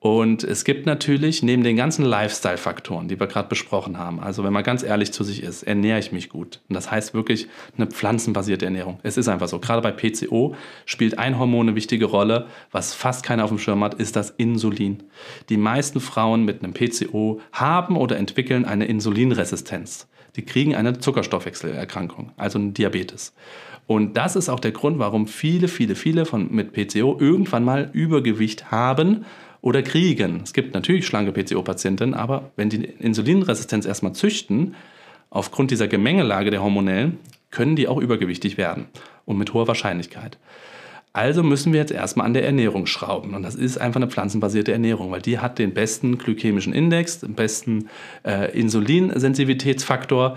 [0.00, 4.52] Und es gibt natürlich neben den ganzen Lifestyle-Faktoren, die wir gerade besprochen haben, also wenn
[4.52, 6.60] man ganz ehrlich zu sich ist, ernähre ich mich gut.
[6.68, 9.00] Und das heißt wirklich eine pflanzenbasierte Ernährung.
[9.02, 9.60] Es ist einfach so.
[9.60, 13.82] Gerade bei PCO spielt ein Hormon eine wichtige Rolle, was fast keiner auf dem Schirm
[13.82, 15.04] hat, ist das Insulin.
[15.48, 20.06] Die meisten Frauen mit einem PCO haben oder entwickeln eine Insulinresistenz.
[20.36, 23.34] Die kriegen eine Zuckerstoffwechselerkrankung, also einen Diabetes.
[23.86, 27.90] Und das ist auch der Grund, warum viele, viele, viele von, mit PCO irgendwann mal
[27.92, 29.24] Übergewicht haben
[29.60, 30.40] oder kriegen.
[30.42, 34.74] Es gibt natürlich schlanke PCO-Patientinnen, aber wenn die Insulinresistenz erstmal züchten,
[35.30, 37.18] aufgrund dieser Gemengelage der Hormonellen,
[37.50, 38.86] können die auch übergewichtig werden
[39.26, 40.38] und mit hoher Wahrscheinlichkeit.
[41.14, 43.34] Also müssen wir jetzt erstmal an der Ernährung schrauben.
[43.34, 47.34] Und das ist einfach eine pflanzenbasierte Ernährung, weil die hat den besten glykämischen Index, den
[47.34, 47.88] besten
[48.26, 50.36] äh, Insulinsensitivitätsfaktor.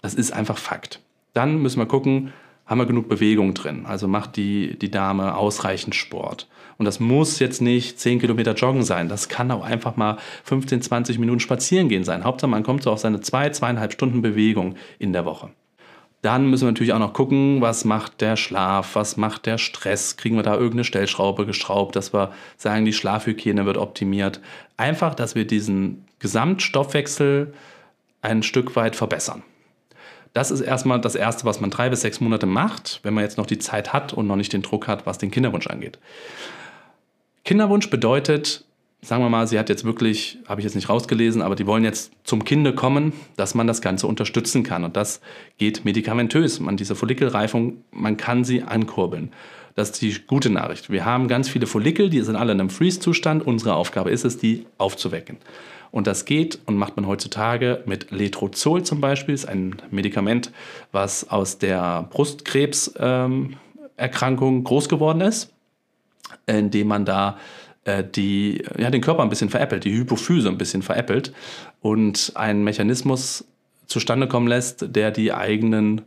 [0.00, 1.00] Das ist einfach Fakt.
[1.34, 2.32] Dann müssen wir gucken,
[2.64, 3.84] haben wir genug Bewegung drin?
[3.84, 6.48] Also macht die, die Dame ausreichend Sport.
[6.78, 9.10] Und das muss jetzt nicht 10 Kilometer joggen sein.
[9.10, 12.24] Das kann auch einfach mal 15, 20 Minuten spazieren gehen sein.
[12.24, 15.50] Hauptsache, man kommt so auf seine zwei, zweieinhalb Stunden Bewegung in der Woche.
[16.24, 20.16] Dann müssen wir natürlich auch noch gucken, was macht der Schlaf, was macht der Stress,
[20.16, 24.40] kriegen wir da irgendeine Stellschraube geschraubt, dass wir sagen, die Schlafhygiene wird optimiert.
[24.78, 27.52] Einfach, dass wir diesen Gesamtstoffwechsel
[28.22, 29.42] ein Stück weit verbessern.
[30.32, 33.36] Das ist erstmal das Erste, was man drei bis sechs Monate macht, wenn man jetzt
[33.36, 35.98] noch die Zeit hat und noch nicht den Druck hat, was den Kinderwunsch angeht.
[37.44, 38.64] Kinderwunsch bedeutet,
[39.04, 41.84] sagen wir mal, sie hat jetzt wirklich, habe ich jetzt nicht rausgelesen, aber die wollen
[41.84, 44.84] jetzt zum Kinde kommen, dass man das Ganze unterstützen kann.
[44.84, 45.20] Und das
[45.58, 46.60] geht medikamentös.
[46.60, 49.32] Man, diese Follikelreifung, man kann sie ankurbeln.
[49.74, 50.90] Das ist die gute Nachricht.
[50.90, 53.44] Wir haben ganz viele Follikel, die sind alle in einem Freeze-Zustand.
[53.44, 55.38] Unsere Aufgabe ist es, die aufzuwecken.
[55.90, 60.50] Und das geht und macht man heutzutage mit Letrozol zum Beispiel, ist ein Medikament,
[60.90, 65.52] was aus der Brustkrebserkrankung ähm, groß geworden ist,
[66.46, 67.38] indem man da
[67.86, 71.32] die, ja, den Körper ein bisschen veräppelt, die Hypophyse ein bisschen veräppelt
[71.80, 73.44] und einen Mechanismus
[73.86, 76.02] zustande kommen lässt, der die eigenen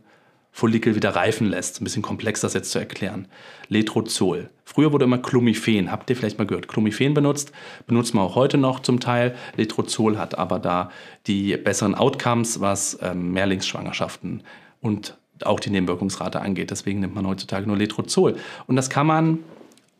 [0.50, 1.80] Follikel wieder reifen lässt.
[1.80, 3.28] Ein bisschen komplex das jetzt zu erklären.
[3.68, 4.50] Letrozol.
[4.64, 7.52] Früher wurde immer Clomiphen, habt ihr vielleicht mal gehört, Clomiphen benutzt,
[7.86, 9.36] benutzt man auch heute noch zum Teil.
[9.56, 10.90] Letrozol hat aber da
[11.26, 14.42] die besseren Outcomes, was ähm, Mehrlingsschwangerschaften
[14.80, 16.70] und auch die Nebenwirkungsrate angeht.
[16.72, 18.36] Deswegen nimmt man heutzutage nur Letrozol.
[18.66, 19.38] Und das kann man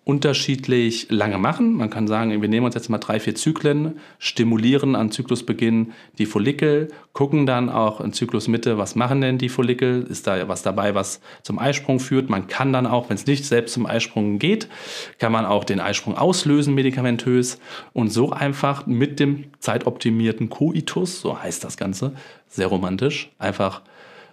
[0.08, 1.74] unterschiedlich lange machen.
[1.74, 6.24] Man kann sagen, wir nehmen uns jetzt mal drei, vier Zyklen, stimulieren an Zyklusbeginn die
[6.24, 10.94] Follikel, gucken dann auch in Zyklusmitte, was machen denn die Follikel, ist da was dabei,
[10.94, 12.30] was zum Eisprung führt.
[12.30, 14.70] Man kann dann auch, wenn es nicht selbst zum Eisprung geht,
[15.18, 17.60] kann man auch den Eisprung auslösen medikamentös
[17.92, 22.14] und so einfach mit dem zeitoptimierten Koitus, so heißt das Ganze,
[22.46, 23.82] sehr romantisch, einfach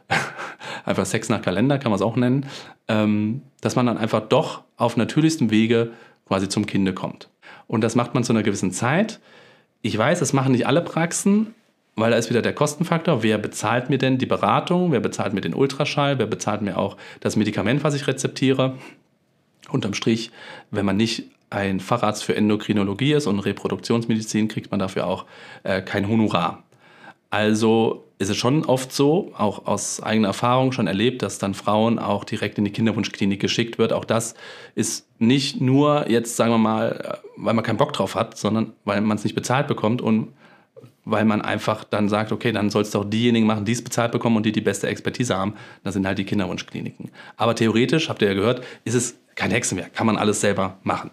[0.85, 2.45] einfach Sex nach Kalender kann man es auch nennen,
[2.87, 5.91] ähm, dass man dann einfach doch auf natürlichstem Wege
[6.27, 7.29] quasi zum Kinde kommt.
[7.67, 9.19] Und das macht man zu einer gewissen Zeit.
[9.81, 11.53] Ich weiß, das machen nicht alle Praxen,
[11.95, 13.23] weil da ist wieder der Kostenfaktor.
[13.23, 14.91] Wer bezahlt mir denn die Beratung?
[14.91, 16.19] Wer bezahlt mir den Ultraschall?
[16.19, 18.75] Wer bezahlt mir auch das Medikament, was ich rezeptiere?
[19.69, 20.31] Unterm Strich,
[20.71, 25.25] wenn man nicht ein Facharzt für Endokrinologie ist und Reproduktionsmedizin, kriegt man dafür auch
[25.63, 26.63] äh, kein Honorar.
[27.35, 31.99] Also ist es schon oft so, auch aus eigener Erfahrung schon erlebt, dass dann Frauen
[31.99, 33.91] auch direkt in die Kinderwunschklinik geschickt wird.
[33.91, 34.35] Auch das
[34.73, 39.01] ist nicht nur jetzt, sagen wir mal, weil man keinen Bock drauf hat, sondern weil
[39.01, 40.29] man es nicht bezahlt bekommt und
[41.03, 44.13] weil man einfach dann sagt, okay, dann soll es doch diejenigen machen, die es bezahlt
[44.13, 45.55] bekommen und die die beste Expertise haben.
[45.83, 47.11] Das sind halt die Kinderwunschkliniken.
[47.35, 51.11] Aber theoretisch, habt ihr ja gehört, ist es kein Hexenwerk, kann man alles selber machen.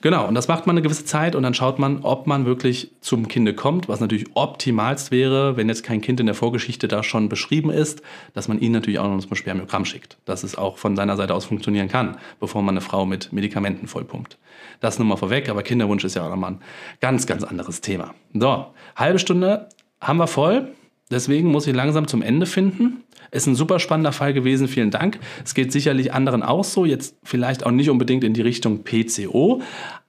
[0.00, 2.92] Genau, und das macht man eine gewisse Zeit und dann schaut man, ob man wirklich
[3.00, 7.02] zum Kinde kommt, was natürlich optimalst wäre, wenn jetzt kein Kind in der Vorgeschichte da
[7.02, 8.00] schon beschrieben ist,
[8.32, 11.34] dass man ihn natürlich auch noch zum Spermiogramm schickt, dass es auch von seiner Seite
[11.34, 14.38] aus funktionieren kann, bevor man eine Frau mit Medikamenten vollpumpt.
[14.78, 16.60] Das nur mal vorweg, aber Kinderwunsch ist ja auch nochmal ein
[17.00, 18.14] ganz, ganz anderes Thema.
[18.32, 19.68] So, halbe Stunde
[20.00, 20.68] haben wir voll,
[21.10, 23.02] deswegen muss ich langsam zum Ende finden.
[23.30, 25.18] Ist ein super spannender Fall gewesen, vielen Dank.
[25.44, 29.60] Es geht sicherlich anderen auch so, jetzt vielleicht auch nicht unbedingt in die Richtung PCO,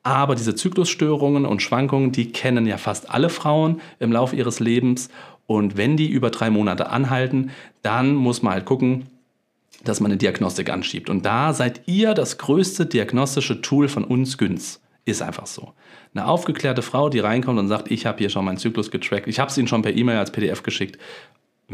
[0.03, 5.09] aber diese Zyklusstörungen und Schwankungen, die kennen ja fast alle Frauen im Laufe ihres Lebens.
[5.47, 7.51] Und wenn die über drei Monate anhalten,
[7.81, 9.07] dann muss man halt gucken,
[9.83, 11.09] dass man eine Diagnostik anschiebt.
[11.09, 14.79] Und da seid ihr das größte diagnostische Tool von uns Günz.
[15.05, 15.73] Ist einfach so.
[16.13, 19.39] Eine aufgeklärte Frau, die reinkommt und sagt, ich habe hier schon meinen Zyklus getrackt, ich
[19.39, 20.97] habe es Ihnen schon per E-Mail als PDF geschickt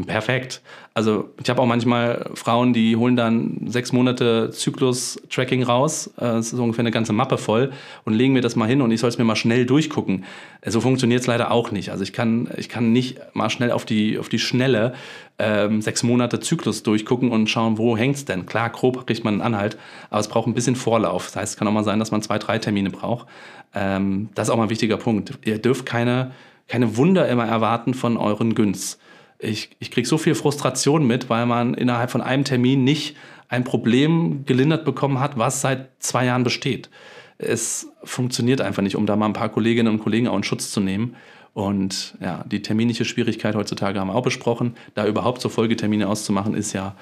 [0.04, 0.60] Perfekt.
[0.92, 6.52] Also ich habe auch manchmal Frauen, die holen dann sechs Monate Zyklus-Tracking raus, äh, das
[6.52, 7.72] ist ungefähr eine ganze Mappe voll,
[8.04, 10.24] und legen mir das mal hin und ich soll es mir mal schnell durchgucken.
[10.66, 11.92] So funktioniert es leider auch nicht.
[11.92, 14.92] Also ich kann, ich kann nicht mal schnell auf die, auf die Schnelle
[15.38, 18.44] ähm, sechs Monate Zyklus durchgucken und schauen, wo hängt es denn.
[18.44, 19.78] Klar, grob kriegt man einen Anhalt,
[20.10, 21.26] aber es braucht ein bisschen Vorlauf.
[21.26, 23.28] Das heißt, es kann auch mal sein, dass man zwei, drei Termine braucht.
[23.74, 25.38] Ähm, das ist auch mal ein wichtiger Punkt.
[25.44, 26.32] Ihr dürft keine,
[26.68, 29.00] keine Wunder immer erwarten von euren Günst
[29.38, 33.16] ich, ich kriege so viel Frustration mit, weil man innerhalb von einem Termin nicht
[33.48, 36.90] ein Problem gelindert bekommen hat, was seit zwei Jahren besteht.
[37.38, 40.70] Es funktioniert einfach nicht, um da mal ein paar Kolleginnen und Kollegen auch in Schutz
[40.70, 41.16] zu nehmen.
[41.56, 44.74] Und ja, die terminliche Schwierigkeit heutzutage haben wir auch besprochen.
[44.94, 46.94] Da überhaupt so Folgetermine auszumachen, ist ja,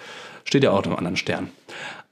[0.44, 1.48] steht ja auch einem anderen Stern.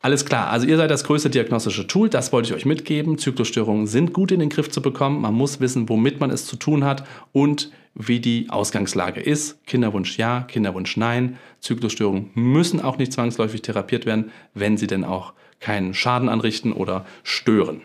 [0.01, 3.17] Alles klar, also ihr seid das größte diagnostische Tool, das wollte ich euch mitgeben.
[3.17, 5.21] Zyklusstörungen sind gut in den Griff zu bekommen.
[5.21, 9.65] Man muss wissen, womit man es zu tun hat und wie die Ausgangslage ist.
[9.65, 11.39] Kinderwunsch ja, Kinderwunsch nein.
[11.61, 17.07] Zyklusstörungen müssen auch nicht zwangsläufig therapiert werden, wenn sie denn auch keinen Schaden anrichten oder
[17.23, 17.83] stören.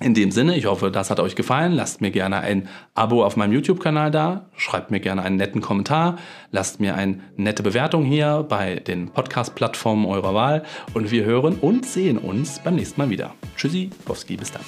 [0.00, 1.72] In dem Sinne, ich hoffe, das hat euch gefallen.
[1.72, 4.46] Lasst mir gerne ein Abo auf meinem YouTube-Kanal da.
[4.56, 6.18] Schreibt mir gerne einen netten Kommentar.
[6.50, 10.64] Lasst mir eine nette Bewertung hier bei den Podcast-Plattformen eurer Wahl.
[10.94, 13.34] Und wir hören und sehen uns beim nächsten Mal wieder.
[13.56, 14.62] Tschüssi, Bowski, bis dann.